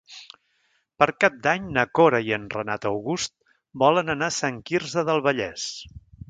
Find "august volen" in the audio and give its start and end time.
2.93-4.11